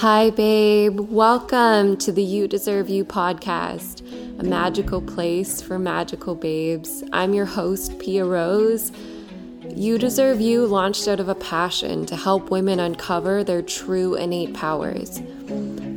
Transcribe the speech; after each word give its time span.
Hi, 0.00 0.30
babe. 0.30 0.98
Welcome 0.98 1.98
to 1.98 2.10
the 2.10 2.22
You 2.22 2.48
Deserve 2.48 2.88
You 2.88 3.04
podcast, 3.04 4.00
a 4.40 4.42
magical 4.42 5.02
place 5.02 5.60
for 5.60 5.78
magical 5.78 6.34
babes. 6.34 7.04
I'm 7.12 7.34
your 7.34 7.44
host, 7.44 7.98
Pia 7.98 8.24
Rose. 8.24 8.92
You 9.76 9.98
Deserve 9.98 10.40
You 10.40 10.64
launched 10.64 11.06
out 11.06 11.20
of 11.20 11.28
a 11.28 11.34
passion 11.34 12.06
to 12.06 12.16
help 12.16 12.50
women 12.50 12.80
uncover 12.80 13.44
their 13.44 13.60
true 13.60 14.14
innate 14.14 14.54
powers. 14.54 15.20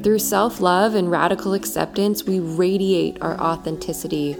Through 0.03 0.19
self 0.19 0.59
love 0.59 0.95
and 0.95 1.09
radical 1.09 1.53
acceptance, 1.53 2.25
we 2.25 2.41
radiate 2.41 3.21
our 3.21 3.39
authenticity, 3.39 4.33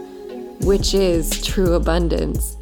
which 0.60 0.94
is 0.94 1.42
true 1.42 1.76
abundance. 1.76 2.58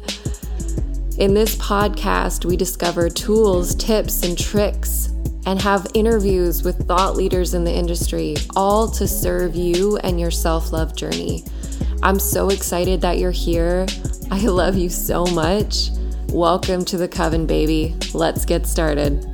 In 1.18 1.34
this 1.34 1.56
podcast, 1.56 2.44
we 2.44 2.56
discover 2.56 3.10
tools, 3.10 3.74
tips, 3.74 4.22
and 4.22 4.38
tricks 4.38 5.11
and 5.46 5.60
have 5.60 5.86
interviews 5.94 6.62
with 6.62 6.86
thought 6.86 7.16
leaders 7.16 7.54
in 7.54 7.64
the 7.64 7.72
industry, 7.72 8.36
all 8.54 8.88
to 8.88 9.08
serve 9.08 9.54
you 9.56 9.96
and 9.98 10.20
your 10.20 10.30
self 10.30 10.72
love 10.72 10.94
journey. 10.94 11.44
I'm 12.02 12.18
so 12.18 12.48
excited 12.48 13.00
that 13.00 13.18
you're 13.18 13.30
here. 13.30 13.86
I 14.30 14.40
love 14.46 14.76
you 14.76 14.88
so 14.88 15.24
much. 15.26 15.90
Welcome 16.28 16.84
to 16.86 16.96
the 16.96 17.08
Coven, 17.08 17.46
baby. 17.46 17.96
Let's 18.14 18.44
get 18.44 18.66
started. 18.66 19.26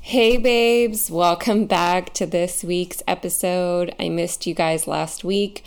Hey, 0.00 0.36
babes, 0.36 1.10
welcome 1.10 1.66
back 1.66 2.14
to 2.14 2.26
this 2.26 2.62
week's 2.62 3.02
episode. 3.08 3.94
I 3.98 4.08
missed 4.08 4.46
you 4.46 4.54
guys 4.54 4.86
last 4.86 5.24
week. 5.24 5.64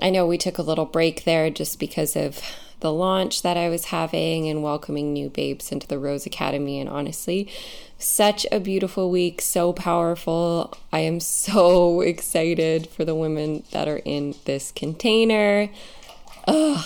I 0.00 0.10
know 0.10 0.26
we 0.26 0.38
took 0.38 0.58
a 0.58 0.62
little 0.62 0.84
break 0.84 1.24
there 1.24 1.50
just 1.50 1.78
because 1.78 2.14
of 2.16 2.40
the 2.80 2.92
launch 2.92 3.42
that 3.42 3.56
I 3.56 3.68
was 3.68 3.86
having 3.86 4.48
and 4.48 4.62
welcoming 4.62 5.12
new 5.12 5.28
babes 5.28 5.72
into 5.72 5.88
the 5.88 5.98
Rose 5.98 6.26
Academy. 6.26 6.78
And 6.78 6.88
honestly, 6.88 7.50
such 7.98 8.46
a 8.52 8.60
beautiful 8.60 9.10
week, 9.10 9.40
so 9.40 9.72
powerful. 9.72 10.72
I 10.92 11.00
am 11.00 11.18
so 11.18 12.00
excited 12.02 12.88
for 12.88 13.04
the 13.04 13.14
women 13.14 13.64
that 13.72 13.88
are 13.88 14.00
in 14.04 14.34
this 14.44 14.70
container. 14.70 15.68
Ugh. 16.46 16.84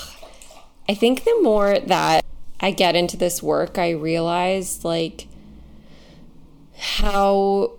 I 0.88 0.94
think 0.94 1.24
the 1.24 1.38
more 1.42 1.78
that 1.78 2.24
I 2.60 2.70
get 2.70 2.96
into 2.96 3.16
this 3.16 3.42
work, 3.42 3.78
I 3.78 3.90
realize 3.90 4.84
like 4.84 5.26
how 6.76 7.72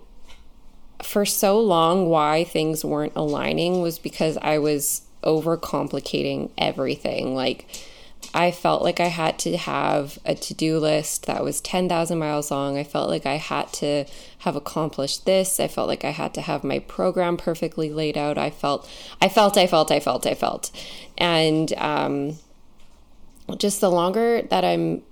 for 1.02 1.26
so 1.26 1.60
long 1.60 2.08
why 2.08 2.44
things 2.44 2.84
weren't 2.84 3.12
aligning 3.14 3.82
was 3.82 3.98
because 3.98 4.38
I 4.40 4.58
was 4.58 5.02
overcomplicating 5.24 6.50
everything. 6.58 7.34
Like, 7.34 7.66
I 8.32 8.50
felt 8.50 8.82
like 8.82 9.00
I 9.00 9.08
had 9.08 9.38
to 9.40 9.56
have 9.56 10.18
a 10.24 10.34
to 10.34 10.54
do 10.54 10.78
list 10.78 11.26
that 11.26 11.44
was 11.44 11.60
10,000 11.60 12.18
miles 12.18 12.50
long. 12.50 12.78
I 12.78 12.84
felt 12.84 13.08
like 13.08 13.26
I 13.26 13.36
had 13.36 13.72
to 13.74 14.06
have 14.38 14.56
accomplished 14.56 15.26
this. 15.26 15.60
I 15.60 15.68
felt 15.68 15.88
like 15.88 16.04
I 16.04 16.10
had 16.10 16.32
to 16.34 16.40
have 16.40 16.64
my 16.64 16.78
program 16.78 17.36
perfectly 17.36 17.90
laid 17.90 18.16
out. 18.16 18.38
I 18.38 18.50
felt, 18.50 18.88
I 19.20 19.28
felt, 19.28 19.56
I 19.56 19.66
felt, 19.66 19.90
I 19.90 20.00
felt, 20.00 20.26
I 20.26 20.34
felt. 20.34 20.70
And 21.18 21.72
um, 21.74 22.38
just 23.56 23.80
the 23.80 23.90
longer 23.90 24.42
that 24.42 24.64
I'm 24.64 25.02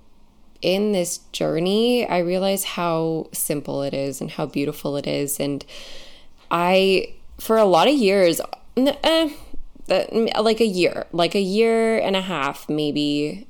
in 0.61 0.93
this 0.93 1.19
journey, 1.31 2.07
I 2.07 2.19
realize 2.19 2.63
how 2.63 3.27
simple 3.31 3.83
it 3.83 3.93
is 3.93 4.21
and 4.21 4.31
how 4.31 4.45
beautiful 4.45 4.95
it 4.97 5.05
is. 5.05 5.39
And 5.39 5.63
I, 6.49 7.13
for 7.39 7.57
a 7.57 7.65
lot 7.65 7.87
of 7.87 7.93
years, 7.93 8.39
eh, 8.77 9.29
Uh, 9.89 10.05
like 10.41 10.61
a 10.61 10.65
year, 10.65 11.07
like 11.11 11.35
a 11.35 11.41
year 11.41 11.97
and 11.99 12.15
a 12.15 12.21
half, 12.21 12.69
maybe, 12.69 13.47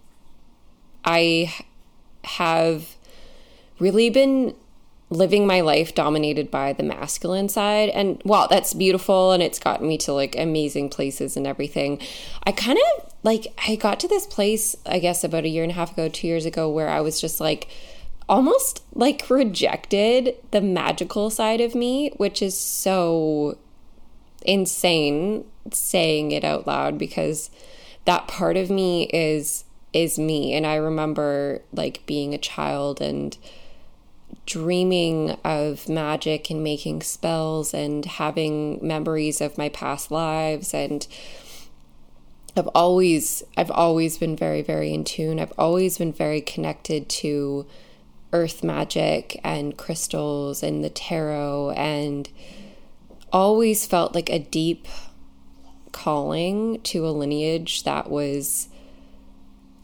I 1.05 1.53
have 2.23 2.95
really 3.79 4.09
been 4.09 4.55
living 5.09 5.45
my 5.45 5.61
life 5.61 5.93
dominated 5.93 6.49
by 6.49 6.73
the 6.73 6.81
masculine 6.81 7.49
side. 7.49 7.89
And 7.89 8.21
wow, 8.25 8.47
that's 8.47 8.73
beautiful. 8.73 9.31
And 9.31 9.43
it's 9.43 9.59
gotten 9.59 9.87
me 9.87 9.97
to 9.99 10.13
like 10.13 10.35
amazing 10.35 10.89
places 10.89 11.37
and 11.37 11.45
everything. 11.45 11.99
I 12.45 12.51
kind 12.51 12.79
of 12.79 13.13
like, 13.21 13.47
I 13.67 13.75
got 13.75 13.99
to 13.99 14.07
this 14.07 14.25
place, 14.25 14.75
I 14.85 14.99
guess, 14.99 15.23
about 15.23 15.43
a 15.43 15.49
year 15.49 15.63
and 15.63 15.71
a 15.71 15.75
half 15.75 15.91
ago, 15.91 16.09
two 16.09 16.27
years 16.27 16.45
ago, 16.45 16.69
where 16.69 16.89
I 16.89 17.01
was 17.01 17.21
just 17.21 17.39
like, 17.39 17.67
almost 18.27 18.81
like 18.95 19.29
rejected 19.29 20.35
the 20.51 20.61
magical 20.61 21.29
side 21.29 21.61
of 21.61 21.75
me, 21.75 22.09
which 22.17 22.41
is 22.41 22.57
so 22.57 23.57
insane 24.41 25.45
saying 25.71 26.31
it 26.31 26.43
out 26.43 26.67
loud 26.67 26.97
because 26.97 27.49
that 28.05 28.27
part 28.27 28.57
of 28.57 28.69
me 28.69 29.03
is 29.13 29.63
is 29.93 30.17
me 30.17 30.53
and 30.53 30.65
i 30.65 30.75
remember 30.75 31.61
like 31.71 32.05
being 32.05 32.33
a 32.33 32.37
child 32.37 32.99
and 32.99 33.37
dreaming 34.45 35.31
of 35.43 35.87
magic 35.87 36.49
and 36.49 36.63
making 36.63 37.01
spells 37.01 37.73
and 37.73 38.05
having 38.05 38.79
memories 38.85 39.39
of 39.39 39.57
my 39.57 39.69
past 39.69 40.11
lives 40.11 40.73
and 40.73 41.07
I've 42.55 42.69
always 42.75 43.43
I've 43.57 43.71
always 43.71 44.17
been 44.17 44.35
very 44.35 44.61
very 44.61 44.93
in 44.93 45.03
tune. 45.03 45.39
I've 45.39 45.53
always 45.57 45.97
been 45.97 46.13
very 46.13 46.41
connected 46.41 47.09
to 47.09 47.65
earth 48.31 48.63
magic 48.63 49.39
and 49.43 49.77
crystals 49.77 50.61
and 50.61 50.83
the 50.83 50.89
tarot 50.89 51.71
and 51.71 52.29
always 53.31 53.85
felt 53.85 54.13
like 54.13 54.29
a 54.29 54.39
deep 54.39 54.87
calling 55.93 56.81
to 56.81 57.07
a 57.07 57.11
lineage 57.11 57.83
that 57.83 58.09
was 58.09 58.67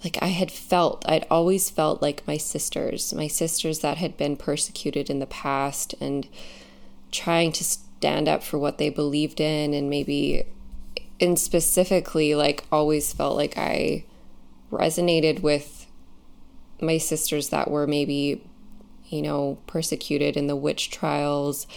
like 0.03 0.17
I 0.21 0.27
had 0.27 0.51
felt, 0.51 1.05
I'd 1.07 1.27
always 1.29 1.69
felt 1.69 2.01
like 2.01 2.27
my 2.27 2.37
sisters, 2.37 3.13
my 3.13 3.27
sisters 3.27 3.79
that 3.79 3.97
had 3.97 4.17
been 4.17 4.37
persecuted 4.37 5.09
in 5.09 5.19
the 5.19 5.25
past 5.25 5.93
and 5.99 6.27
trying 7.11 7.51
to 7.53 7.63
stand 7.63 8.27
up 8.27 8.43
for 8.43 8.57
what 8.57 8.77
they 8.77 8.89
believed 8.89 9.41
in 9.41 9.73
and 9.73 9.89
maybe 9.89 10.45
and 11.19 11.37
specifically 11.37 12.33
like 12.33 12.63
always 12.71 13.11
felt 13.11 13.35
like 13.35 13.57
I 13.57 14.05
resonated 14.71 15.41
with 15.41 15.85
my 16.79 16.97
sisters 16.97 17.49
that 17.49 17.69
were 17.69 17.87
maybe 17.87 18.41
you 19.09 19.21
know 19.21 19.57
persecuted 19.67 20.37
in 20.37 20.47
the 20.47 20.55
witch 20.55 20.91
trials 20.91 21.67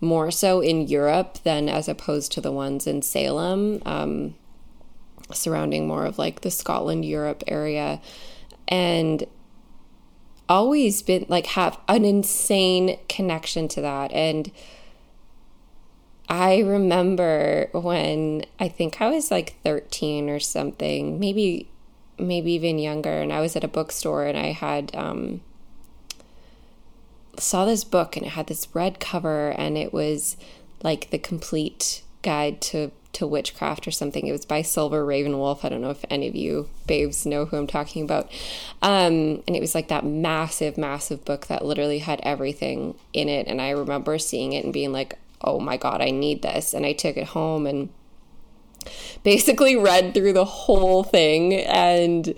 more 0.00 0.30
so 0.30 0.60
in 0.60 0.86
Europe 0.86 1.38
than 1.42 1.68
as 1.68 1.88
opposed 1.88 2.32
to 2.32 2.40
the 2.40 2.52
ones 2.52 2.86
in 2.86 3.02
Salem, 3.02 3.82
um, 3.86 4.34
surrounding 5.32 5.86
more 5.86 6.04
of 6.04 6.18
like 6.18 6.42
the 6.42 6.50
Scotland, 6.50 7.04
Europe 7.04 7.42
area. 7.46 8.00
And 8.68 9.24
always 10.48 11.02
been 11.02 11.26
like 11.28 11.46
have 11.46 11.78
an 11.88 12.04
insane 12.04 12.98
connection 13.08 13.68
to 13.68 13.80
that. 13.80 14.12
And 14.12 14.50
I 16.28 16.58
remember 16.58 17.68
when 17.72 18.44
I 18.58 18.68
think 18.68 19.00
I 19.00 19.08
was 19.08 19.30
like 19.30 19.56
13 19.64 20.28
or 20.28 20.40
something, 20.40 21.18
maybe 21.20 21.70
maybe 22.18 22.52
even 22.52 22.78
younger, 22.78 23.12
and 23.12 23.32
I 23.32 23.40
was 23.40 23.56
at 23.56 23.64
a 23.64 23.68
bookstore 23.68 24.24
and 24.24 24.38
I 24.38 24.52
had 24.52 24.94
um, 24.94 25.42
saw 27.40 27.64
this 27.64 27.84
book 27.84 28.16
and 28.16 28.26
it 28.26 28.30
had 28.30 28.46
this 28.46 28.68
red 28.74 29.00
cover 29.00 29.50
and 29.50 29.76
it 29.76 29.92
was 29.92 30.36
like 30.82 31.10
the 31.10 31.18
complete 31.18 32.02
guide 32.22 32.60
to 32.60 32.90
to 33.16 33.26
witchcraft 33.26 33.88
or 33.88 33.90
something. 33.90 34.26
It 34.26 34.32
was 34.32 34.44
by 34.44 34.60
Silver 34.60 35.02
Ravenwolf. 35.04 35.64
I 35.64 35.70
don't 35.70 35.80
know 35.80 35.90
if 35.90 36.04
any 36.10 36.28
of 36.28 36.34
you 36.34 36.68
babes 36.86 37.24
know 37.24 37.46
who 37.46 37.56
I'm 37.56 37.66
talking 37.66 38.04
about. 38.04 38.30
Um, 38.82 39.42
and 39.46 39.56
it 39.56 39.60
was 39.60 39.74
like 39.74 39.88
that 39.88 40.04
massive, 40.04 40.76
massive 40.76 41.24
book 41.24 41.46
that 41.46 41.64
literally 41.64 42.00
had 42.00 42.20
everything 42.24 42.94
in 43.14 43.30
it. 43.30 43.46
And 43.46 43.62
I 43.62 43.70
remember 43.70 44.18
seeing 44.18 44.52
it 44.52 44.64
and 44.64 44.72
being 44.72 44.92
like, 44.92 45.18
oh 45.40 45.58
my 45.60 45.78
God, 45.78 46.02
I 46.02 46.10
need 46.10 46.42
this. 46.42 46.74
And 46.74 46.84
I 46.84 46.92
took 46.92 47.16
it 47.16 47.28
home 47.28 47.66
and 47.66 47.88
basically 49.22 49.76
read 49.76 50.12
through 50.12 50.34
the 50.34 50.44
whole 50.44 51.02
thing 51.02 51.54
and 51.54 52.34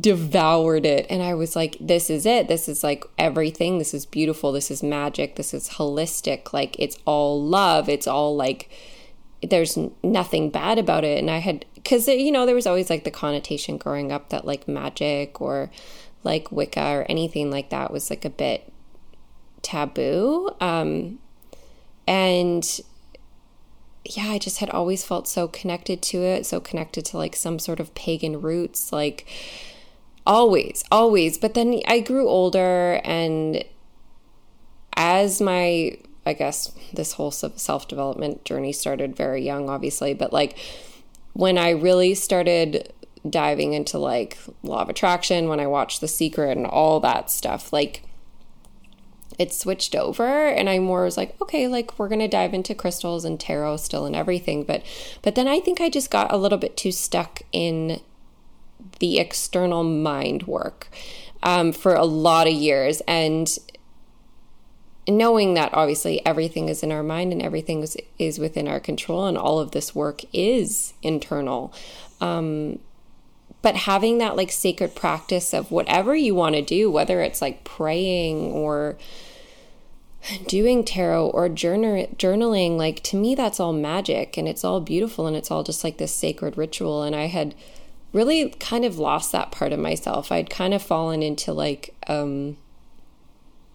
devoured 0.00 0.84
it. 0.84 1.06
And 1.08 1.22
I 1.22 1.34
was 1.34 1.54
like 1.54 1.76
this 1.80 2.10
is 2.10 2.26
it. 2.26 2.48
This 2.48 2.68
is 2.68 2.82
like 2.82 3.04
everything. 3.18 3.78
This 3.78 3.94
is 3.94 4.06
beautiful. 4.06 4.52
This 4.52 4.70
is 4.70 4.82
magic. 4.82 5.36
This 5.36 5.54
is 5.54 5.70
holistic. 5.70 6.52
Like 6.52 6.78
it's 6.78 6.98
all 7.04 7.42
love. 7.42 7.88
It's 7.88 8.06
all 8.06 8.36
like 8.36 8.70
there's 9.42 9.78
nothing 10.02 10.50
bad 10.50 10.78
about 10.78 11.04
it. 11.04 11.18
And 11.18 11.30
I 11.30 11.38
had 11.38 11.64
cuz 11.84 12.08
you 12.08 12.32
know 12.32 12.46
there 12.46 12.54
was 12.54 12.66
always 12.66 12.90
like 12.90 13.04
the 13.04 13.10
connotation 13.10 13.76
growing 13.76 14.10
up 14.10 14.30
that 14.30 14.44
like 14.44 14.66
magic 14.66 15.40
or 15.40 15.70
like 16.24 16.50
wicca 16.50 16.84
or 16.84 17.06
anything 17.08 17.50
like 17.50 17.70
that 17.70 17.92
was 17.92 18.10
like 18.10 18.24
a 18.24 18.30
bit 18.30 18.72
taboo. 19.62 20.50
Um 20.60 21.20
and 22.08 22.80
yeah, 24.04 24.30
I 24.30 24.38
just 24.38 24.58
had 24.58 24.70
always 24.70 25.04
felt 25.04 25.26
so 25.26 25.48
connected 25.48 26.00
to 26.02 26.22
it, 26.22 26.46
so 26.46 26.60
connected 26.60 27.04
to 27.06 27.16
like 27.16 27.34
some 27.34 27.58
sort 27.58 27.80
of 27.80 27.94
pagan 27.94 28.40
roots. 28.40 28.92
Like, 28.92 29.26
always, 30.26 30.84
always. 30.90 31.38
But 31.38 31.54
then 31.54 31.80
I 31.86 32.00
grew 32.00 32.28
older, 32.28 33.00
and 33.04 33.64
as 34.96 35.40
my, 35.40 35.98
I 36.24 36.32
guess, 36.32 36.72
this 36.92 37.12
whole 37.12 37.30
self 37.30 37.88
development 37.88 38.44
journey 38.44 38.72
started 38.72 39.16
very 39.16 39.44
young, 39.44 39.68
obviously, 39.68 40.14
but 40.14 40.32
like 40.32 40.58
when 41.32 41.58
I 41.58 41.70
really 41.70 42.14
started 42.14 42.92
diving 43.28 43.72
into 43.72 43.98
like 43.98 44.38
law 44.62 44.82
of 44.82 44.88
attraction, 44.88 45.48
when 45.48 45.60
I 45.60 45.66
watched 45.66 46.00
The 46.00 46.08
Secret 46.08 46.56
and 46.56 46.66
all 46.66 47.00
that 47.00 47.30
stuff, 47.30 47.72
like 47.72 48.02
it 49.38 49.52
switched 49.52 49.94
over 49.94 50.48
and 50.48 50.68
I 50.68 50.78
more 50.78 51.04
was 51.04 51.16
like, 51.16 51.40
okay, 51.42 51.68
like 51.68 51.98
we're 51.98 52.08
gonna 52.08 52.28
dive 52.28 52.54
into 52.54 52.74
crystals 52.74 53.24
and 53.24 53.38
tarot 53.38 53.78
still 53.78 54.06
and 54.06 54.16
everything. 54.16 54.64
But 54.64 54.82
but 55.22 55.34
then 55.34 55.46
I 55.46 55.60
think 55.60 55.80
I 55.80 55.88
just 55.88 56.10
got 56.10 56.32
a 56.32 56.36
little 56.36 56.58
bit 56.58 56.76
too 56.76 56.92
stuck 56.92 57.42
in 57.52 58.00
the 58.98 59.18
external 59.18 59.84
mind 59.84 60.44
work 60.44 60.88
um, 61.42 61.72
for 61.72 61.94
a 61.94 62.04
lot 62.04 62.46
of 62.46 62.52
years. 62.52 63.00
And 63.06 63.48
knowing 65.08 65.54
that 65.54 65.72
obviously 65.72 66.24
everything 66.26 66.68
is 66.68 66.82
in 66.82 66.90
our 66.90 67.02
mind 67.02 67.32
and 67.32 67.42
everything 67.42 67.82
is, 67.82 67.96
is 68.18 68.38
within 68.38 68.66
our 68.66 68.80
control 68.80 69.26
and 69.26 69.38
all 69.38 69.58
of 69.58 69.70
this 69.70 69.94
work 69.94 70.22
is 70.32 70.94
internal 71.00 71.72
um, 72.20 72.78
but 73.62 73.76
having 73.76 74.18
that 74.18 74.36
like 74.36 74.50
sacred 74.50 74.96
practice 74.96 75.54
of 75.54 75.70
whatever 75.70 76.16
you 76.16 76.34
want 76.34 76.56
to 76.56 76.62
do 76.62 76.90
whether 76.90 77.20
it's 77.20 77.40
like 77.40 77.62
praying 77.62 78.50
or 78.50 78.98
doing 80.46 80.84
tarot 80.84 81.28
or 81.28 81.48
journal, 81.48 82.06
journaling 82.16 82.76
like 82.76 83.02
to 83.02 83.16
me 83.16 83.34
that's 83.34 83.60
all 83.60 83.72
magic 83.72 84.36
and 84.36 84.48
it's 84.48 84.64
all 84.64 84.80
beautiful 84.80 85.26
and 85.26 85.36
it's 85.36 85.50
all 85.50 85.62
just 85.62 85.84
like 85.84 85.98
this 85.98 86.14
sacred 86.14 86.56
ritual. 86.56 87.02
And 87.02 87.14
i 87.14 87.26
had 87.26 87.54
really 88.16 88.50
kind 88.58 88.84
of 88.84 88.98
lost 88.98 89.32
that 89.32 89.52
part 89.52 89.72
of 89.72 89.78
myself 89.78 90.32
i'd 90.32 90.50
kind 90.50 90.72
of 90.74 90.82
fallen 90.82 91.22
into 91.22 91.52
like 91.52 91.94
um 92.06 92.56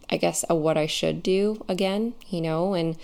i 0.09 0.17
guess 0.17 0.43
a 0.49 0.55
what 0.55 0.77
i 0.77 0.85
should 0.85 1.21
do 1.21 1.63
again 1.69 2.13
you 2.27 2.41
know 2.41 2.73
and 2.73 2.97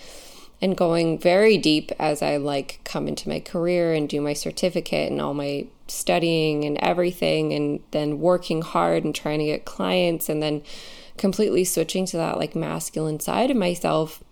and 0.59 0.75
going 0.75 1.19
very 1.19 1.57
deep 1.57 1.91
as 1.99 2.21
i 2.21 2.35
like 2.35 2.79
come 2.83 3.07
into 3.07 3.29
my 3.29 3.39
career 3.39 3.93
and 3.93 4.09
do 4.09 4.19
my 4.19 4.33
certificate 4.33 5.11
and 5.11 5.21
all 5.21 5.33
my 5.33 5.65
studying 5.87 6.65
and 6.65 6.77
everything 6.79 7.53
and 7.53 7.79
then 7.91 8.19
working 8.19 8.61
hard 8.61 9.03
and 9.03 9.15
trying 9.15 9.39
to 9.39 9.45
get 9.45 9.65
clients 9.65 10.29
and 10.29 10.41
then 10.41 10.61
completely 11.17 11.63
switching 11.63 12.05
to 12.05 12.17
that 12.17 12.37
like 12.37 12.55
masculine 12.55 13.19
side 13.19 13.51
of 13.51 13.57
myself, 13.57 14.23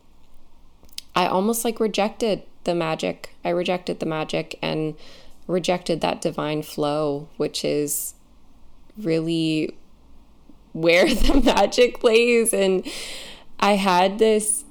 I 1.15 1.27
almost 1.27 1.65
like 1.65 1.79
rejected 1.79 2.43
the 2.63 2.75
magic. 2.75 3.35
I 3.43 3.49
rejected 3.49 3.99
the 3.99 4.05
magic 4.05 4.57
and 4.61 4.95
rejected 5.47 6.01
that 6.01 6.21
divine 6.21 6.61
flow, 6.63 7.29
which 7.37 7.63
is 7.63 8.15
really 8.97 9.75
where 10.73 11.05
the 11.13 11.41
magic 11.41 12.03
lays. 12.03 12.53
And 12.53 12.85
I 13.59 13.73
had 13.73 14.19
this, 14.19 14.65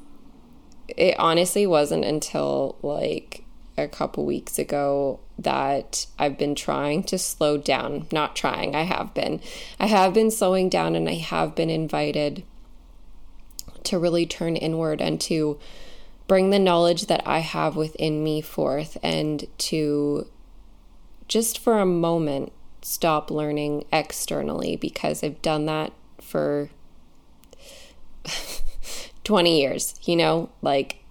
it 0.88 1.18
honestly 1.18 1.66
wasn't 1.66 2.04
until 2.04 2.76
like 2.82 3.44
a 3.76 3.88
couple 3.88 4.24
weeks 4.24 4.58
ago 4.58 5.20
that 5.38 6.06
I've 6.18 6.38
been 6.38 6.54
trying 6.54 7.02
to 7.04 7.18
slow 7.18 7.58
down. 7.58 8.06
Not 8.12 8.36
trying, 8.36 8.74
I 8.74 8.82
have 8.82 9.14
been. 9.14 9.40
I 9.80 9.86
have 9.86 10.14
been 10.14 10.30
slowing 10.30 10.68
down 10.68 10.94
and 10.94 11.08
I 11.08 11.14
have 11.14 11.54
been 11.54 11.70
invited 11.70 12.44
to 13.84 13.98
really 13.98 14.26
turn 14.26 14.56
inward 14.56 15.00
and 15.00 15.20
to 15.22 15.58
bring 16.26 16.50
the 16.50 16.58
knowledge 16.58 17.06
that 17.06 17.22
I 17.26 17.40
have 17.40 17.76
within 17.76 18.24
me 18.24 18.40
forth 18.40 18.96
and 19.02 19.44
to 19.58 20.26
just 21.28 21.58
for 21.58 21.78
a 21.78 21.86
moment 21.86 22.52
stop 22.82 23.30
learning 23.30 23.84
externally 23.92 24.76
because 24.76 25.24
I've 25.24 25.40
done 25.40 25.66
that 25.66 25.92
for 26.20 26.68
20 29.24 29.60
years, 29.60 29.94
you 30.04 30.16
know, 30.16 30.50
like 30.60 31.04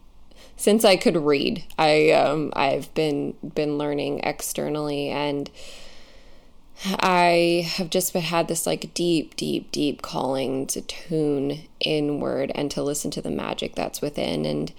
since 0.56 0.86
I 0.86 0.96
could 0.96 1.18
read, 1.18 1.66
I 1.78 2.12
um, 2.12 2.54
I've 2.56 2.94
been 2.94 3.34
been 3.56 3.78
learning 3.78 4.22
externally, 4.24 5.10
and 5.10 5.50
I 6.86 7.70
have 7.76 7.90
just 7.90 8.14
had 8.14 8.48
this 8.48 8.66
like 8.66 8.94
deep, 8.94 9.36
deep, 9.36 9.72
deep 9.72 10.02
calling 10.02 10.68
to 10.68 10.82
tune 10.82 11.64
inward 11.80 12.52
and 12.56 12.70
to 12.72 12.84
listen 12.84 13.12
to 13.12 13.22
the 13.22 13.32
magic 13.32 13.76
that's 13.76 14.02
within. 14.02 14.46
And 14.46 14.72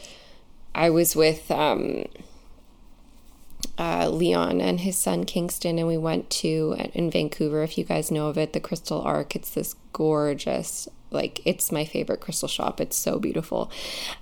I 0.75 0.90
was 0.90 1.16
with 1.16 1.50
um, 1.50 2.06
uh, 3.79 4.09
Leon 4.09 4.61
and 4.61 4.81
his 4.81 4.97
son 4.97 5.25
Kingston, 5.25 5.79
and 5.79 5.88
we 5.88 5.99
went 5.99 6.31
to 6.31 6.76
in 6.94 7.11
Vancouver. 7.11 7.62
If 7.62 7.76
you 7.76 7.85
guys 7.85 8.11
know 8.11 8.29
of 8.29 8.38
it, 8.38 8.53
the 8.53 8.61
Crystal 8.61 9.00
Arc. 9.03 9.35
It's 9.35 9.50
this 9.50 9.75
gorgeous, 9.93 10.88
like 11.11 11.41
it's 11.44 11.73
my 11.73 11.85
favorite 11.85 12.21
crystal 12.21 12.49
shop. 12.49 12.81
It's 12.81 12.97
so 12.97 13.19
beautiful. 13.19 13.71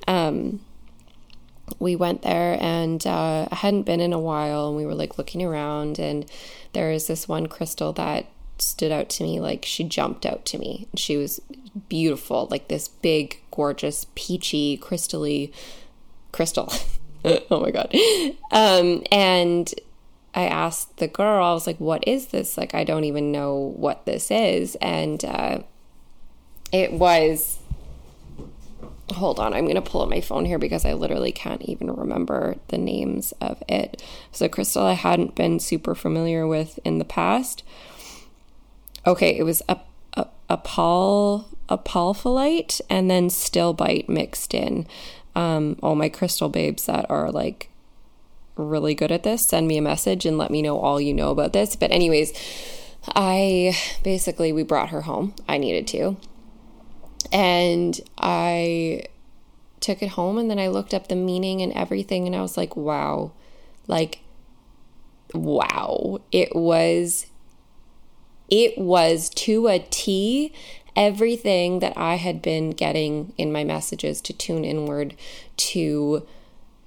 Um, 0.08 0.60
we 1.78 1.96
went 1.96 2.22
there 2.22 2.58
and 2.60 3.06
uh, 3.06 3.49
I 3.50 3.54
hadn't 3.54 3.84
been 3.84 4.00
in 4.00 4.12
a 4.12 4.19
while 4.19 4.69
and 4.69 4.76
we 4.76 4.87
were 4.87 4.94
like 4.94 5.19
looking 5.19 5.43
around 5.43 5.98
and 5.98 6.26
there 6.72 6.90
was 6.90 7.06
this 7.06 7.28
one 7.28 7.46
crystal 7.46 7.93
that 7.94 8.26
stood 8.58 8.93
out 8.93 9.08
to 9.08 9.25
me 9.25 9.40
like 9.40 9.64
she 9.64 9.82
jumped 9.82 10.25
out 10.25 10.44
to 10.44 10.58
me 10.58 10.87
she 10.94 11.16
was 11.16 11.40
beautiful 11.88 12.46
like 12.50 12.69
this 12.69 12.87
big 12.87 13.40
gorgeous 13.50 14.06
peachy 14.14 14.78
crystally 14.78 15.52
crystal 16.31 16.72
oh 17.50 17.60
my 17.60 17.70
god 17.70 17.94
um, 18.50 19.02
and 19.12 19.74
i 20.34 20.44
asked 20.44 20.96
the 20.98 21.08
girl 21.08 21.44
i 21.44 21.52
was 21.52 21.66
like 21.66 21.78
what 21.78 22.06
is 22.06 22.28
this 22.28 22.56
like 22.56 22.74
i 22.74 22.84
don't 22.84 23.04
even 23.04 23.30
know 23.30 23.72
what 23.76 24.04
this 24.06 24.30
is 24.30 24.76
and 24.76 25.24
uh, 25.24 25.58
it 26.72 26.92
was 26.92 27.58
hold 29.12 29.38
on, 29.38 29.54
I'm 29.54 29.64
going 29.64 29.76
to 29.76 29.82
pull 29.82 30.02
up 30.02 30.08
my 30.08 30.20
phone 30.20 30.44
here 30.44 30.58
because 30.58 30.84
I 30.84 30.94
literally 30.94 31.32
can't 31.32 31.62
even 31.62 31.92
remember 31.92 32.56
the 32.69 32.78
names 32.78 33.32
of 33.40 33.62
it. 33.69 34.02
So, 34.30 34.48
crystal 34.48 34.84
I 34.84 34.94
hadn't 34.94 35.34
been 35.34 35.60
super 35.60 35.94
familiar 35.94 36.46
with 36.46 36.78
in 36.84 36.98
the 36.98 37.04
past. 37.04 37.62
Okay, 39.06 39.36
it 39.36 39.42
was 39.42 39.62
a, 39.69 39.78
a, 40.14 40.26
a 40.48 40.56
pal, 40.56 41.48
apophyllite 41.69 42.80
and 42.88 43.10
then 43.10 43.28
stilbite 43.28 44.08
mixed 44.08 44.54
in. 44.54 44.86
Um, 45.34 45.79
all 45.82 45.94
my 45.94 46.08
crystal 46.08 46.49
babes 46.49 46.87
that 46.87 47.06
are 47.11 47.31
like 47.31 47.70
really 48.56 48.94
good 48.94 49.11
at 49.11 49.23
this, 49.23 49.46
send 49.46 49.67
me 49.67 49.79
a 49.79 49.82
message 49.82 50.26
and 50.26 50.37
let 50.37 50.50
me 50.50 50.62
know 50.62 50.79
all 50.79 51.00
you 51.00 51.14
know 51.14 51.31
about 51.31 51.52
this. 51.52 51.75
But, 51.75 51.90
anyways, 51.90 52.32
I 53.14 53.76
basically, 54.02 54.52
we 54.52 54.62
brought 54.62 54.90
her 54.90 55.02
home. 55.02 55.34
I 55.49 55.58
needed 55.58 55.87
to 55.88 56.17
and 57.32 57.99
I 58.19 59.05
took 59.81 60.02
it 60.02 60.11
home 60.11 60.38
and 60.38 60.50
then 60.50 60.58
I 60.58 60.69
looked 60.69 60.94
up 60.94 61.08
the 61.08 61.17
meaning 61.17 61.62
and 61.62 61.73
everything 61.73 62.26
and 62.26 62.37
I 62.37 62.43
was 62.43 62.56
like, 62.56 62.76
wow. 62.76 63.32
Like 63.88 64.20
wow. 65.34 66.20
It 66.31 66.55
was 66.55 67.26
it 68.50 68.76
was 68.76 69.31
to 69.31 69.67
a 69.69 69.79
T 69.90 70.52
everything 70.96 71.79
that 71.81 71.96
I 71.96 72.17
had 72.17 72.43
been 72.43 72.70
getting 72.70 73.32
in 73.39 73.53
my 73.53 73.65
messages 73.65 74.20
to 74.22 74.32
tune 74.32 74.65
inward, 74.65 75.15
to 75.56 76.27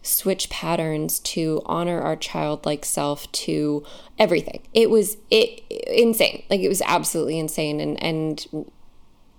switch 0.01 0.49
patterns, 0.49 1.19
to 1.19 1.61
honor 1.65 2.01
our 2.01 2.15
childlike 2.15 2.85
self, 2.85 3.31
to 3.31 3.83
everything. 4.19 4.61
It 4.73 4.89
was 4.89 5.17
it 5.31 5.63
insane. 5.87 6.43
Like 6.49 6.61
it 6.61 6.69
was 6.69 6.81
absolutely 6.85 7.39
insane 7.39 7.79
and 7.79 8.01
and 8.03 8.65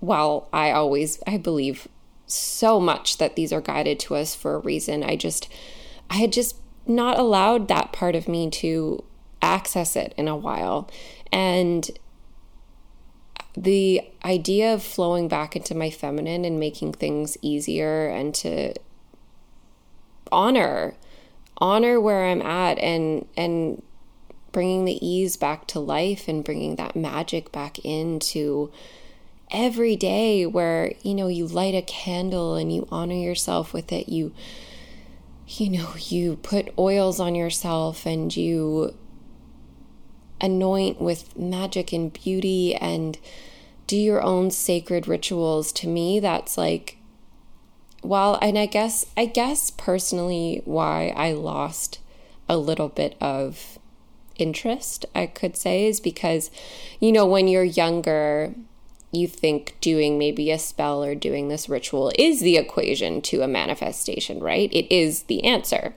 while 0.01 0.49
I 0.53 0.73
always 0.73 1.23
I 1.27 1.37
believe 1.39 1.89
so 2.27 2.81
much 2.81 3.19
that 3.19 3.37
these 3.37 3.53
are 3.53 3.61
guided 3.61 4.01
to 4.01 4.17
us 4.17 4.35
for 4.35 4.55
a 4.55 4.59
reason, 4.59 5.03
I 5.03 5.17
just 5.17 5.49
I 6.11 6.17
had 6.17 6.33
just 6.33 6.57
not 6.87 7.19
allowed 7.19 7.69
that 7.69 7.93
part 7.93 8.15
of 8.15 8.29
me 8.29 8.51
to 8.51 9.05
access 9.43 9.97
it 9.97 10.15
in 10.17 10.29
a 10.29 10.37
while. 10.37 10.91
And 11.33 11.89
the 13.57 14.03
idea 14.25 14.75
of 14.75 14.83
flowing 14.83 15.29
back 15.29 15.57
into 15.57 15.75
my 15.75 15.91
feminine 15.91 16.45
and 16.45 16.61
making 16.61 16.93
things 16.93 17.39
easier 17.41 18.09
and 18.09 18.35
to 18.35 18.75
honor 20.31 20.95
honor 21.59 22.01
where 22.01 22.27
I'm 22.27 22.43
at 22.43 22.79
and 22.79 23.27
and 23.37 23.83
bringing 24.53 24.85
the 24.85 25.07
ease 25.07 25.37
back 25.37 25.67
to 25.69 25.81
life 25.81 26.29
and 26.29 26.45
bringing 26.45 26.77
that 26.77 26.97
magic 26.97 27.53
back 27.53 27.79
into 27.85 28.71
every 29.51 29.97
day 29.97 30.45
where 30.45 30.93
you 31.03 31.15
know 31.15 31.29
you 31.29 31.47
light 31.47 31.75
a 31.75 31.83
candle 31.83 32.57
and 32.57 32.75
you 32.75 32.87
honor 32.91 33.15
yourself 33.15 33.73
with 33.73 33.93
it. 33.93 34.09
You 34.09 34.33
you 35.47 35.71
know 35.71 35.95
you 35.99 36.37
put 36.37 36.73
oils 36.79 37.21
on 37.21 37.35
yourself 37.35 38.05
and 38.05 38.35
you 38.37 38.95
anoint 40.41 41.01
with 41.01 41.37
magic 41.37 41.93
and 41.93 42.13
beauty 42.13 42.75
and 42.75 43.19
do 43.87 43.97
your 43.97 44.23
own 44.23 44.51
sacred 44.51 45.07
rituals 45.07 45.73
to 45.73 45.87
me 45.87 46.21
that's 46.21 46.59
like 46.59 46.99
well 48.03 48.39
and 48.43 48.59
i 48.59 48.67
guess 48.67 49.07
i 49.17 49.25
guess 49.25 49.71
personally 49.71 50.61
why 50.65 51.13
i 51.17 51.33
lost 51.33 52.01
a 52.49 52.57
little 52.57 52.89
bit 52.89 53.17
of 53.21 53.79
interest 54.37 55.07
i 55.15 55.25
could 55.27 55.57
say 55.57 55.87
is 55.87 56.01
because 56.01 56.51
you 57.01 57.11
know 57.11 57.25
when 57.25 57.49
you're 57.49 57.65
younger 57.65 58.55
you 59.13 59.27
think 59.27 59.77
doing 59.81 60.19
maybe 60.19 60.51
a 60.51 60.59
spell 60.59 61.03
or 61.03 61.15
doing 61.15 61.49
this 61.49 61.69
ritual 61.69 62.13
is 62.19 62.41
the 62.41 62.57
equation 62.57 63.21
to 63.23 63.43
a 63.43 63.49
manifestation, 63.49 64.41
right? 64.41 64.73
It 64.73 64.93
is 64.95 65.25
the 65.25 65.45
answer. 65.45 65.95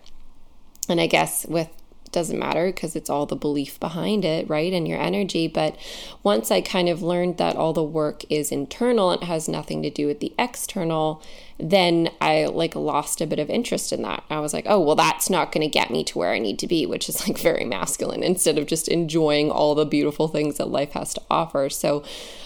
And 0.87 0.99
I 0.99 1.07
guess 1.07 1.45
with 1.45 1.69
doesn't 2.11 2.39
matter 2.39 2.67
because 2.67 2.95
it's 2.95 3.09
all 3.09 3.25
the 3.25 3.35
belief 3.35 3.79
behind 3.79 4.25
it, 4.25 4.49
right? 4.49 4.73
And 4.73 4.87
your 4.87 4.99
energy. 4.99 5.47
But 5.47 5.77
once 6.23 6.51
I 6.51 6.61
kind 6.61 6.89
of 6.89 7.01
learned 7.01 7.37
that 7.37 7.55
all 7.55 7.73
the 7.73 7.83
work 7.83 8.23
is 8.29 8.51
internal 8.51 9.11
and 9.11 9.23
has 9.23 9.47
nothing 9.47 9.81
to 9.83 9.89
do 9.89 10.07
with 10.07 10.19
the 10.19 10.33
external, 10.37 11.21
then 11.59 12.09
I 12.21 12.45
like 12.45 12.75
lost 12.75 13.19
a 13.19 13.27
bit 13.27 13.39
of 13.39 13.49
interest 13.49 13.91
in 13.91 14.01
that. 14.03 14.23
I 14.29 14.39
was 14.39 14.53
like, 14.53 14.65
oh, 14.67 14.79
well, 14.79 14.95
that's 14.95 15.29
not 15.29 15.51
going 15.51 15.61
to 15.61 15.71
get 15.71 15.91
me 15.91 16.03
to 16.05 16.17
where 16.17 16.31
I 16.31 16.39
need 16.39 16.57
to 16.59 16.67
be, 16.67 16.85
which 16.85 17.09
is 17.09 17.27
like 17.27 17.37
very 17.37 17.65
masculine 17.65 18.23
instead 18.23 18.57
of 18.57 18.65
just 18.65 18.87
enjoying 18.87 19.51
all 19.51 19.75
the 19.75 19.85
beautiful 19.85 20.29
things 20.29 20.57
that 20.57 20.69
life 20.69 20.93
has 20.93 21.13
to 21.15 21.21
offer. 21.29 21.69
So 21.69 22.03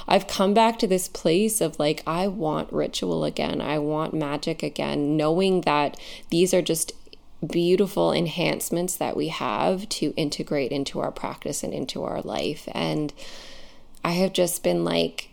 I've 0.07 0.27
come 0.27 0.53
back 0.53 0.79
to 0.79 0.87
this 0.87 1.07
place 1.07 1.61
of 1.61 1.77
like, 1.77 2.01
I 2.07 2.27
want 2.27 2.73
ritual 2.73 3.23
again. 3.23 3.61
I 3.61 3.77
want 3.77 4.13
magic 4.13 4.63
again, 4.63 5.15
knowing 5.15 5.61
that 5.61 5.99
these 6.29 6.53
are 6.53 6.61
just 6.63 6.91
beautiful 7.45 8.11
enhancements 8.11 8.95
that 8.97 9.17
we 9.17 9.27
have 9.27 9.87
to 9.89 10.13
integrate 10.15 10.71
into 10.71 10.99
our 10.99 11.11
practice 11.11 11.63
and 11.63 11.73
into 11.73 12.03
our 12.03 12.21
life. 12.21 12.67
And 12.73 13.13
I 14.03 14.11
have 14.11 14.33
just 14.33 14.63
been 14.63 14.83
like, 14.83 15.29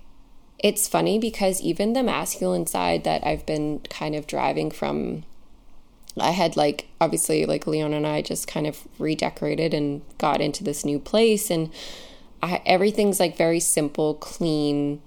it's 0.59 0.89
funny 0.89 1.19
because 1.19 1.61
even 1.61 1.93
the 1.93 2.03
masculine 2.03 2.67
side 2.67 3.05
that 3.05 3.25
I've 3.25 3.47
been 3.47 3.81
kind 3.91 4.15
of 4.15 4.27
driving 4.27 4.71
from, 4.71 5.25
I 6.19 6.31
had 6.33 6.57
like, 6.57 6.89
obviously, 7.01 7.47
like 7.47 7.67
Leon 7.67 7.95
and 7.95 8.07
I 8.07 8.23
just 8.23 8.47
kind 8.47 8.67
of 8.67 8.87
redecorated 8.99 9.73
and 9.73 10.03
got 10.19 10.41
into 10.41 10.63
this 10.63 10.85
new 10.85 10.99
place. 10.99 11.51
And 11.51 11.71
I, 12.43 12.61
everything's 12.67 13.21
like 13.21 13.37
very 13.37 13.61
simple, 13.61 14.15
clean, 14.15 15.01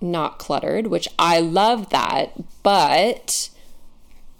not 0.00 0.38
cluttered, 0.38 0.88
which 0.88 1.08
I 1.18 1.40
love 1.40 1.90
that. 1.90 2.32
But 2.62 3.50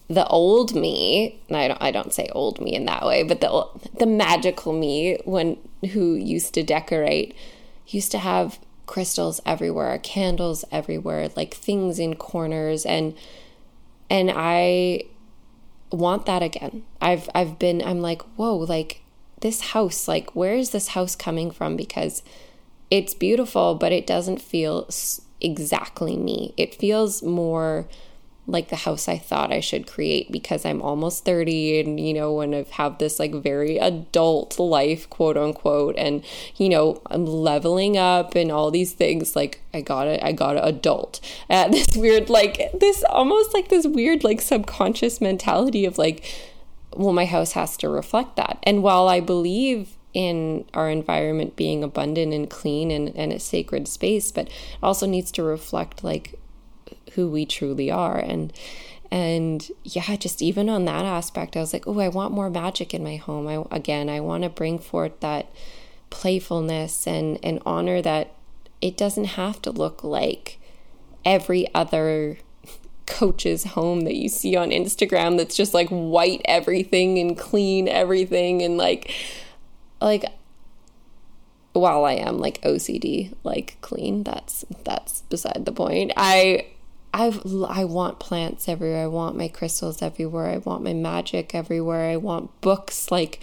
the 0.08 0.26
old 0.26 0.75
me, 0.75 1.40
I 1.50 1.68
don't 1.68 1.82
I 1.82 1.90
don't 1.90 2.12
say 2.12 2.28
old 2.32 2.61
me 2.61 2.75
in 2.75 2.84
that 2.87 3.04
way, 3.04 3.23
but 3.23 3.40
the 3.40 3.66
the 3.99 4.06
magical 4.06 4.73
me 4.73 5.18
when 5.25 5.56
who 5.92 6.14
used 6.14 6.54
to 6.54 6.62
decorate 6.62 7.34
used 7.87 8.11
to 8.12 8.18
have 8.18 8.58
crystals 8.87 9.40
everywhere, 9.46 9.99
candles 9.99 10.64
everywhere, 10.70 11.30
like 11.37 11.54
things 11.54 11.99
in 11.99 12.16
corners 12.16 12.84
and 12.84 13.14
and 14.11 14.30
I 14.34 15.04
want 15.90 16.26
that 16.26 16.42
again. 16.42 16.84
I've 17.00 17.30
I've 17.34 17.58
been 17.58 17.82
I'm 17.82 18.00
like, 18.00 18.23
"Whoa, 18.37 18.56
like 18.56 19.00
this 19.40 19.61
house, 19.61 20.06
like 20.06 20.34
where 20.37 20.54
is 20.54 20.70
this 20.70 20.88
house 20.88 21.16
coming 21.16 21.50
from 21.50 21.76
because 21.76 22.23
it's 22.90 23.14
beautiful, 23.14 23.75
but 23.75 23.92
it 23.92 24.06
doesn't 24.06 24.40
feel 24.40 24.88
exactly 25.40 26.16
me. 26.16 26.52
It 26.56 26.75
feels 26.75 27.23
more 27.23 27.87
like 28.46 28.68
the 28.68 28.76
house 28.76 29.08
I 29.08 29.18
thought 29.18 29.52
I 29.52 29.60
should 29.60 29.86
create 29.86 30.30
because 30.30 30.66
I'm 30.66 30.82
almost 30.82 31.24
30 31.24 31.80
and 31.80 32.00
you 32.00 32.12
know 32.12 32.40
and 32.40 32.54
I 32.54 32.66
have 32.72 32.98
this 32.98 33.18
like 33.18 33.32
very 33.34 33.78
adult 33.78 34.58
life 34.58 35.08
quote 35.08 35.36
unquote 35.36 35.96
and 35.96 36.24
you 36.56 36.68
know 36.68 37.00
I'm 37.06 37.24
leveling 37.24 37.96
up 37.96 38.34
and 38.34 38.52
all 38.52 38.70
these 38.70 38.92
things 38.92 39.34
like 39.34 39.62
I 39.72 39.80
got 39.80 40.06
it 40.08 40.22
I 40.22 40.32
got 40.32 40.56
an 40.56 40.64
adult 40.64 41.20
at 41.48 41.72
this 41.72 41.96
weird 41.96 42.28
like 42.28 42.70
this 42.78 43.02
almost 43.04 43.54
like 43.54 43.68
this 43.68 43.86
weird 43.86 44.24
like 44.24 44.40
subconscious 44.40 45.20
mentality 45.20 45.84
of 45.86 45.96
like 45.96 46.24
well 46.96 47.12
my 47.12 47.24
house 47.24 47.52
has 47.52 47.76
to 47.78 47.88
reflect 47.88 48.36
that. 48.36 48.58
And 48.62 48.82
while 48.82 49.08
I 49.08 49.20
believe 49.20 49.96
in 50.12 50.64
our 50.74 50.88
environment 50.88 51.56
being 51.56 51.82
abundant 51.82 52.32
and 52.32 52.48
clean 52.48 52.90
and, 52.92 53.14
and 53.16 53.32
a 53.32 53.40
sacred 53.40 53.88
space 53.88 54.30
but 54.30 54.48
also 54.80 55.06
needs 55.06 55.32
to 55.32 55.42
reflect 55.42 56.04
like 56.04 56.38
who 57.14 57.28
we 57.28 57.44
truly 57.47 57.90
are 57.90 58.18
and 58.18 58.52
and 59.11 59.71
yeah 59.85 60.16
just 60.16 60.42
even 60.42 60.68
on 60.68 60.85
that 60.85 61.04
aspect 61.04 61.56
i 61.56 61.61
was 61.61 61.73
like 61.73 61.87
oh 61.87 62.00
i 62.00 62.09
want 62.09 62.33
more 62.33 62.50
magic 62.50 62.92
in 62.94 63.02
my 63.02 63.16
home 63.16 63.47
i 63.47 63.64
again 63.75 64.09
i 64.09 64.21
want 64.21 64.42
to 64.42 64.49
bring 64.49 64.78
forth 64.78 65.18
that 65.21 65.47
playfulness 66.11 67.06
and 67.06 67.38
and 67.42 67.61
honor 67.66 68.00
that 68.00 68.33
it 68.80 68.97
doesn't 68.97 69.25
have 69.25 69.61
to 69.62 69.71
look 69.71 70.04
like 70.04 70.59
every 71.25 71.66
other 71.75 72.38
coach's 73.06 73.64
home 73.64 74.02
that 74.02 74.14
you 74.14 74.28
see 74.28 74.56
on 74.56 74.71
Instagram 74.71 75.37
that's 75.37 75.56
just 75.56 75.75
like 75.75 75.88
white 75.88 76.40
everything 76.44 77.18
and 77.18 77.37
clean 77.37 77.88
everything 77.88 78.62
and 78.62 78.76
like 78.76 79.11
like 80.00 80.25
while 81.73 82.04
I 82.04 82.12
am 82.12 82.38
like 82.38 82.61
OCD 82.62 83.35
like 83.42 83.76
clean 83.80 84.23
that's 84.23 84.64
that's 84.85 85.23
beside 85.23 85.64
the 85.64 85.73
point. 85.73 86.12
I 86.16 86.66
I've, 87.16 87.47
I 87.68 87.85
want 87.85 88.18
plants 88.18 88.68
everywhere. 88.68 89.04
I 89.04 89.06
want 89.06 89.37
my 89.37 89.47
crystals 89.47 90.02
everywhere. 90.02 90.47
I 90.47 90.56
want 90.56 90.83
my 90.83 90.92
magic 90.92 91.54
everywhere. 91.54 92.11
I 92.11 92.16
want 92.16 92.61
books 92.61 93.12
like 93.12 93.38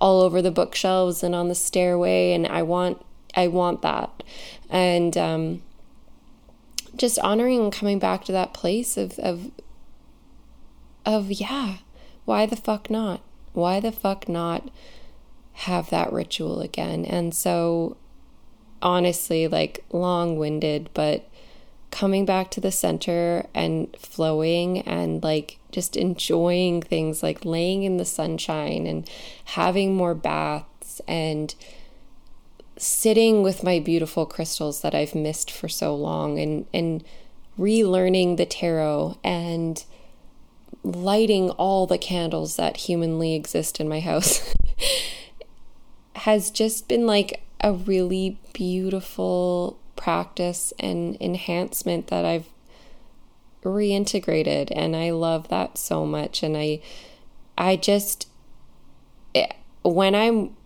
all 0.00 0.20
over 0.20 0.40
the 0.40 0.52
bookshelves 0.52 1.24
and 1.24 1.34
on 1.34 1.48
the 1.48 1.56
stairway. 1.56 2.32
And 2.32 2.46
I 2.46 2.62
want, 2.62 3.04
I 3.34 3.48
want 3.48 3.82
that. 3.82 4.22
And, 4.70 5.18
um, 5.18 5.62
just 6.96 7.18
honoring 7.18 7.60
and 7.60 7.72
coming 7.72 7.98
back 7.98 8.24
to 8.26 8.32
that 8.32 8.54
place 8.54 8.96
of, 8.96 9.18
of, 9.18 9.50
of, 11.04 11.32
yeah, 11.32 11.78
why 12.24 12.46
the 12.46 12.56
fuck 12.56 12.88
not? 12.88 13.22
Why 13.52 13.80
the 13.80 13.92
fuck 13.92 14.28
not 14.28 14.70
have 15.52 15.90
that 15.90 16.12
ritual 16.12 16.60
again? 16.60 17.04
And 17.04 17.34
so, 17.34 17.96
honestly, 18.80 19.48
like 19.48 19.84
long 19.90 20.38
winded, 20.38 20.90
but 20.94 21.28
coming 21.90 22.24
back 22.24 22.50
to 22.50 22.60
the 22.60 22.72
center 22.72 23.46
and 23.54 23.94
flowing 23.98 24.80
and 24.80 25.22
like 25.22 25.58
just 25.70 25.96
enjoying 25.96 26.82
things 26.82 27.22
like 27.22 27.44
laying 27.44 27.84
in 27.84 27.96
the 27.96 28.04
sunshine 28.04 28.86
and 28.86 29.08
having 29.46 29.94
more 29.94 30.14
baths 30.14 31.00
and 31.06 31.54
sitting 32.76 33.42
with 33.42 33.62
my 33.62 33.78
beautiful 33.78 34.26
crystals 34.26 34.82
that 34.82 34.94
I've 34.94 35.14
missed 35.14 35.50
for 35.50 35.68
so 35.68 35.94
long 35.94 36.38
and 36.38 36.66
and 36.74 37.02
relearning 37.58 38.36
the 38.36 38.46
tarot 38.46 39.18
and 39.24 39.82
lighting 40.82 41.50
all 41.50 41.86
the 41.86 41.98
candles 41.98 42.56
that 42.56 42.76
humanly 42.76 43.34
exist 43.34 43.80
in 43.80 43.88
my 43.88 44.00
house 44.00 44.54
has 46.16 46.50
just 46.50 46.86
been 46.86 47.06
like 47.06 47.42
a 47.60 47.72
really 47.72 48.38
beautiful 48.52 49.78
practice 49.96 50.72
and 50.78 51.16
enhancement 51.20 52.08
that 52.08 52.24
I've 52.24 52.48
reintegrated 53.62 54.70
and 54.74 54.94
I 54.94 55.10
love 55.10 55.48
that 55.48 55.76
so 55.76 56.06
much 56.06 56.42
and 56.42 56.56
I 56.56 56.80
I 57.58 57.76
just 57.76 58.28
eh, 59.34 59.48
when 59.82 60.14
I'm 60.14 60.56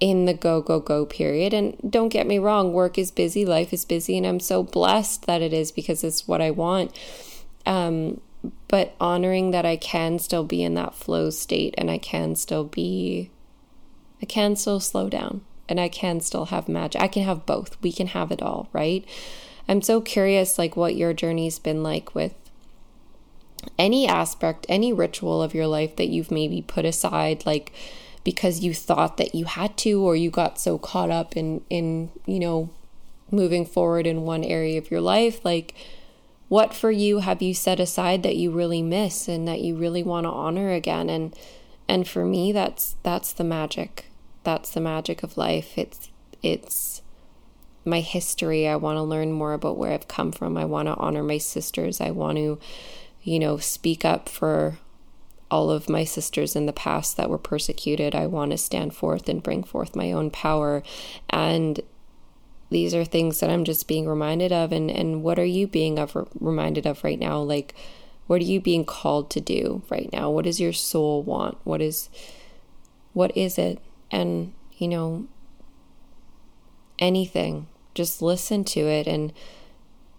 in 0.00 0.26
the 0.26 0.34
go 0.34 0.60
go 0.60 0.80
go 0.80 1.06
period 1.06 1.54
and 1.54 1.76
don't 1.88 2.08
get 2.08 2.26
me 2.26 2.38
wrong 2.38 2.72
work 2.72 2.98
is 2.98 3.10
busy 3.10 3.44
life 3.44 3.72
is 3.72 3.84
busy 3.84 4.16
and 4.18 4.26
I'm 4.26 4.40
so 4.40 4.62
blessed 4.62 5.26
that 5.26 5.40
it 5.40 5.52
is 5.52 5.70
because 5.70 6.02
it's 6.02 6.26
what 6.26 6.42
I 6.42 6.50
want 6.50 6.98
um 7.64 8.20
but 8.68 8.94
honoring 9.00 9.52
that 9.52 9.64
I 9.64 9.76
can 9.76 10.18
still 10.18 10.44
be 10.44 10.62
in 10.62 10.74
that 10.74 10.94
flow 10.94 11.30
state 11.30 11.74
and 11.78 11.90
I 11.90 11.98
can 11.98 12.34
still 12.34 12.64
be 12.64 13.30
I 14.20 14.26
can 14.26 14.56
still 14.56 14.80
slow 14.80 15.08
down 15.08 15.42
and 15.68 15.80
I 15.80 15.88
can 15.88 16.20
still 16.20 16.46
have 16.46 16.68
magic. 16.68 17.00
I 17.00 17.08
can 17.08 17.24
have 17.24 17.46
both. 17.46 17.76
We 17.82 17.92
can 17.92 18.08
have 18.08 18.30
it 18.30 18.42
all, 18.42 18.68
right? 18.72 19.04
I'm 19.68 19.82
so 19.82 20.00
curious 20.00 20.58
like 20.58 20.76
what 20.76 20.94
your 20.94 21.12
journey's 21.12 21.58
been 21.58 21.82
like 21.82 22.14
with 22.14 22.34
any 23.78 24.06
aspect, 24.06 24.66
any 24.68 24.92
ritual 24.92 25.42
of 25.42 25.54
your 25.54 25.66
life 25.66 25.96
that 25.96 26.08
you've 26.08 26.30
maybe 26.30 26.62
put 26.62 26.84
aside 26.84 27.44
like 27.44 27.72
because 28.22 28.60
you 28.60 28.74
thought 28.74 29.16
that 29.16 29.34
you 29.34 29.44
had 29.44 29.76
to 29.78 30.02
or 30.02 30.14
you 30.16 30.30
got 30.30 30.58
so 30.58 30.78
caught 30.78 31.10
up 31.10 31.36
in 31.36 31.62
in, 31.68 32.10
you 32.26 32.38
know, 32.38 32.70
moving 33.30 33.66
forward 33.66 34.06
in 34.06 34.22
one 34.22 34.44
area 34.44 34.78
of 34.78 34.90
your 34.90 35.00
life 35.00 35.44
like 35.44 35.74
what 36.48 36.72
for 36.72 36.90
you 36.90 37.18
have 37.18 37.42
you 37.42 37.52
set 37.52 37.80
aside 37.80 38.22
that 38.22 38.36
you 38.36 38.50
really 38.50 38.82
miss 38.82 39.26
and 39.26 39.48
that 39.48 39.60
you 39.60 39.74
really 39.74 40.02
want 40.02 40.24
to 40.24 40.30
honor 40.30 40.70
again 40.70 41.10
and 41.10 41.36
and 41.88 42.06
for 42.06 42.24
me 42.24 42.52
that's 42.52 42.94
that's 43.02 43.32
the 43.32 43.44
magic 43.44 44.06
that's 44.46 44.70
the 44.70 44.80
magic 44.80 45.22
of 45.24 45.36
life. 45.36 45.76
It's 45.76 46.08
it's 46.40 47.02
my 47.84 48.00
history. 48.00 48.66
I 48.66 48.76
want 48.76 48.96
to 48.96 49.02
learn 49.02 49.32
more 49.32 49.52
about 49.52 49.76
where 49.76 49.92
I've 49.92 50.08
come 50.08 50.32
from. 50.32 50.56
I 50.56 50.64
want 50.64 50.86
to 50.86 50.94
honor 50.94 51.22
my 51.22 51.38
sisters. 51.38 52.00
I 52.00 52.12
want 52.12 52.38
to, 52.38 52.58
you 53.22 53.38
know, 53.38 53.58
speak 53.58 54.04
up 54.04 54.28
for 54.28 54.78
all 55.50 55.70
of 55.70 55.88
my 55.88 56.04
sisters 56.04 56.56
in 56.56 56.66
the 56.66 56.72
past 56.72 57.16
that 57.16 57.28
were 57.28 57.38
persecuted. 57.38 58.14
I 58.14 58.26
want 58.26 58.52
to 58.52 58.58
stand 58.58 58.94
forth 58.94 59.28
and 59.28 59.42
bring 59.42 59.64
forth 59.64 59.96
my 59.96 60.12
own 60.12 60.30
power. 60.30 60.82
And 61.28 61.80
these 62.70 62.94
are 62.94 63.04
things 63.04 63.40
that 63.40 63.50
I'm 63.50 63.64
just 63.64 63.88
being 63.88 64.06
reminded 64.06 64.52
of. 64.52 64.72
And, 64.72 64.90
and 64.90 65.22
what 65.22 65.38
are 65.38 65.44
you 65.44 65.66
being 65.66 65.98
of, 65.98 66.16
reminded 66.38 66.86
of 66.86 67.02
right 67.02 67.18
now? 67.18 67.40
Like, 67.40 67.74
what 68.26 68.40
are 68.40 68.44
you 68.44 68.60
being 68.60 68.84
called 68.84 69.30
to 69.30 69.40
do 69.40 69.82
right 69.90 70.08
now? 70.12 70.30
What 70.30 70.44
does 70.44 70.60
your 70.60 70.72
soul 70.72 71.22
want? 71.22 71.58
What 71.64 71.80
is, 71.80 72.10
what 73.12 73.36
is 73.36 73.58
it? 73.58 73.80
And, 74.10 74.52
you 74.76 74.88
know, 74.88 75.26
anything. 76.98 77.66
Just 77.94 78.22
listen 78.22 78.64
to 78.64 78.80
it 78.80 79.06
and 79.06 79.32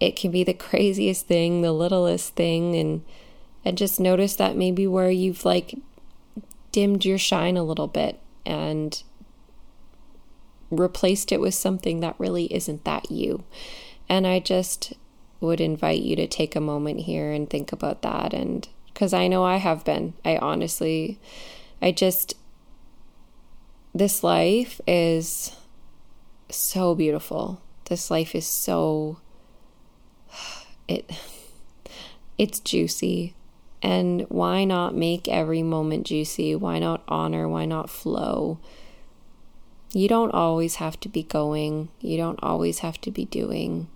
it 0.00 0.16
can 0.16 0.30
be 0.30 0.44
the 0.44 0.54
craziest 0.68 1.26
thing, 1.26 1.62
the 1.62 1.72
littlest 1.72 2.34
thing 2.34 2.74
and 2.76 3.04
and 3.64 3.76
just 3.76 4.00
notice 4.00 4.36
that 4.36 4.56
maybe 4.56 4.86
where 4.86 5.10
you've 5.10 5.44
like 5.44 5.74
dimmed 6.72 7.04
your 7.04 7.18
shine 7.18 7.56
a 7.56 7.62
little 7.62 7.88
bit 7.88 8.18
and 8.46 9.02
replaced 10.70 11.32
it 11.32 11.40
with 11.40 11.54
something 11.54 12.00
that 12.00 12.14
really 12.18 12.52
isn't 12.54 12.84
that 12.84 13.10
you. 13.10 13.44
And 14.08 14.26
I 14.26 14.38
just 14.38 14.94
would 15.40 15.60
invite 15.60 16.02
you 16.02 16.16
to 16.16 16.26
take 16.26 16.56
a 16.56 16.60
moment 16.60 17.00
here 17.00 17.32
and 17.32 17.48
think 17.48 17.72
about 17.72 18.02
that. 18.02 18.32
And 18.32 18.68
because 18.86 19.12
I 19.12 19.28
know 19.28 19.44
I 19.44 19.56
have 19.56 19.84
been, 19.84 20.14
I 20.24 20.36
honestly, 20.38 21.18
I 21.80 21.92
just, 21.92 22.34
this 23.98 24.22
life 24.22 24.80
is 24.86 25.52
so 26.48 26.94
beautiful. 26.94 27.60
This 27.86 28.10
life 28.10 28.34
is 28.34 28.46
so, 28.46 29.18
it, 30.88 31.10
it's 32.38 32.60
juicy. 32.60 33.34
And 33.82 34.22
why 34.28 34.64
not 34.64 34.94
make 34.94 35.28
every 35.28 35.62
moment 35.62 36.06
juicy? 36.06 36.54
Why 36.54 36.78
not 36.78 37.02
honor? 37.08 37.48
Why 37.48 37.64
not 37.64 37.90
flow? 37.90 38.58
You 39.92 40.08
don't 40.08 40.32
always 40.32 40.76
have 40.76 41.00
to 41.00 41.08
be 41.08 41.22
going, 41.22 41.88
you 42.00 42.16
don't 42.16 42.38
always 42.42 42.80
have 42.80 43.00
to 43.02 43.10
be 43.10 43.24
doing. 43.24 43.88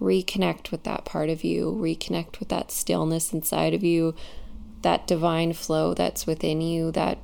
Reconnect 0.00 0.70
with 0.70 0.82
that 0.82 1.04
part 1.04 1.30
of 1.30 1.44
you, 1.44 1.72
reconnect 1.72 2.40
with 2.40 2.50
that 2.50 2.70
stillness 2.70 3.32
inside 3.32 3.72
of 3.72 3.82
you, 3.82 4.14
that 4.82 5.06
divine 5.06 5.54
flow 5.54 5.94
that's 5.94 6.26
within 6.26 6.60
you 6.60 6.90
that 6.92 7.18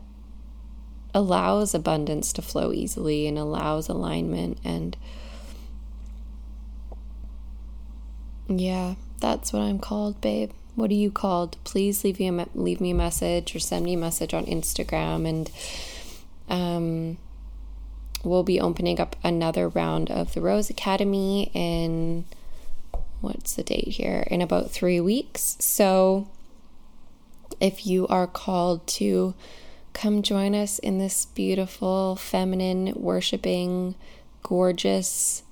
allows 1.15 1.75
abundance 1.75 2.33
to 2.33 2.43
flow 2.43 2.73
easily 2.73 3.27
and 3.27 3.39
allows 3.39 3.89
alignment 3.89 4.59
and 4.65 4.97
yeah 8.49 8.95
that's 9.21 9.53
what 9.53 9.61
i'm 9.61 9.79
called 9.79 10.21
babe. 10.21 10.51
What 10.77 10.91
are 10.91 10.95
you 10.95 11.11
called? 11.11 11.57
Please 11.65 12.05
leave 12.05 12.21
me 12.21 12.29
a 12.29 12.49
leave 12.55 12.81
me 12.81 12.93
a 12.93 12.95
message 12.95 13.55
or 13.55 13.59
send 13.59 13.85
me 13.85 13.95
a 13.95 13.99
message 13.99 14.33
on 14.33 14.47
instagram 14.47 15.29
and 15.29 15.51
um 16.49 17.19
we'll 18.25 18.43
be 18.43 18.61
opening 18.61 19.01
up 19.01 19.17
another 19.23 19.69
round 19.69 20.11
of 20.11 20.33
the 20.35 20.41
rose 20.41 20.71
academy 20.71 21.51
in 21.55 22.25
what's 23.21 23.55
the 23.55 23.63
date 23.63 23.89
here? 23.89 24.27
In 24.31 24.41
about 24.41 24.71
three 24.71 25.01
weeks. 25.01 25.57
So 25.61 26.29
if 27.61 27.87
you 27.87 28.07
are 28.09 28.27
called 28.27 28.87
to 28.87 29.35
come 29.93 30.23
join 30.23 30.55
us 30.55 30.79
in 30.79 30.99
this 30.99 31.27
beautiful, 31.27 32.17
feminine, 32.17 32.93
worshiping, 32.97 33.95
gorgeous, 34.43 35.43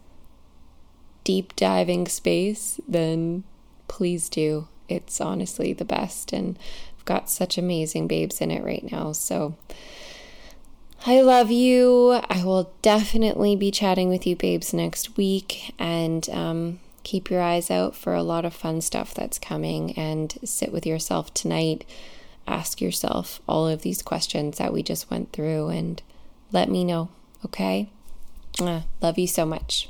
deep 1.24 1.54
diving 1.56 2.06
space, 2.06 2.80
then 2.88 3.44
please 3.86 4.28
do. 4.28 4.68
It's 4.88 5.20
honestly 5.20 5.72
the 5.72 5.84
best. 5.84 6.32
And 6.32 6.58
I've 6.96 7.04
got 7.04 7.28
such 7.28 7.58
amazing 7.58 8.08
babes 8.08 8.40
in 8.40 8.50
it 8.50 8.64
right 8.64 8.90
now. 8.90 9.12
So 9.12 9.56
I 11.06 11.20
love 11.20 11.50
you. 11.50 12.20
I 12.28 12.44
will 12.44 12.72
definitely 12.82 13.56
be 13.56 13.70
chatting 13.70 14.08
with 14.08 14.26
you, 14.26 14.36
babes, 14.36 14.72
next 14.72 15.16
week. 15.16 15.74
And 15.78 16.28
um, 16.30 16.80
keep 17.02 17.30
your 17.30 17.42
eyes 17.42 17.70
out 17.70 17.94
for 17.94 18.14
a 18.14 18.22
lot 18.22 18.44
of 18.44 18.54
fun 18.54 18.80
stuff 18.80 19.14
that's 19.14 19.38
coming. 19.38 19.92
And 19.98 20.38
sit 20.44 20.72
with 20.72 20.86
yourself 20.86 21.34
tonight 21.34 21.84
ask 22.48 22.80
yourself 22.80 23.40
all 23.48 23.68
of 23.68 23.82
these 23.82 24.02
questions 24.02 24.58
that 24.58 24.72
we 24.72 24.82
just 24.82 25.10
went 25.10 25.32
through 25.32 25.68
and 25.68 26.02
let 26.52 26.68
me 26.68 26.84
know, 26.84 27.10
okay? 27.44 27.88
Uh, 28.60 28.82
love 29.00 29.18
you 29.18 29.26
so 29.26 29.44
much. 29.44 29.88